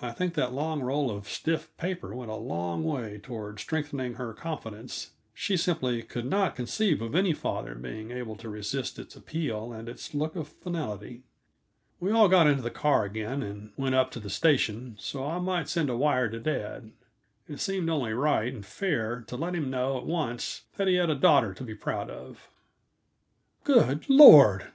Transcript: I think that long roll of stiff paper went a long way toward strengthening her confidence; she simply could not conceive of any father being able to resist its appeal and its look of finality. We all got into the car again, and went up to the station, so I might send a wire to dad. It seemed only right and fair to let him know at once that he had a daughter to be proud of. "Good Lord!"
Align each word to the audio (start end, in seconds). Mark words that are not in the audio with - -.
I 0.00 0.12
think 0.12 0.32
that 0.32 0.54
long 0.54 0.80
roll 0.80 1.10
of 1.10 1.28
stiff 1.28 1.76
paper 1.76 2.14
went 2.14 2.30
a 2.30 2.36
long 2.36 2.84
way 2.84 3.18
toward 3.22 3.60
strengthening 3.60 4.14
her 4.14 4.32
confidence; 4.32 5.10
she 5.34 5.58
simply 5.58 6.02
could 6.02 6.24
not 6.24 6.56
conceive 6.56 7.02
of 7.02 7.14
any 7.14 7.34
father 7.34 7.74
being 7.74 8.10
able 8.10 8.34
to 8.36 8.48
resist 8.48 8.98
its 8.98 9.14
appeal 9.14 9.70
and 9.74 9.86
its 9.86 10.14
look 10.14 10.36
of 10.36 10.48
finality. 10.48 11.24
We 12.00 12.10
all 12.12 12.30
got 12.30 12.46
into 12.46 12.62
the 12.62 12.70
car 12.70 13.04
again, 13.04 13.42
and 13.42 13.72
went 13.76 13.94
up 13.94 14.10
to 14.12 14.20
the 14.20 14.30
station, 14.30 14.96
so 14.98 15.26
I 15.26 15.38
might 15.38 15.68
send 15.68 15.90
a 15.90 15.96
wire 15.98 16.30
to 16.30 16.40
dad. 16.40 16.92
It 17.46 17.60
seemed 17.60 17.90
only 17.90 18.14
right 18.14 18.50
and 18.54 18.64
fair 18.64 19.20
to 19.28 19.36
let 19.36 19.54
him 19.54 19.68
know 19.68 19.98
at 19.98 20.06
once 20.06 20.62
that 20.78 20.88
he 20.88 20.94
had 20.94 21.10
a 21.10 21.14
daughter 21.14 21.52
to 21.52 21.62
be 21.62 21.74
proud 21.74 22.08
of. 22.08 22.48
"Good 23.64 24.08
Lord!" 24.08 24.68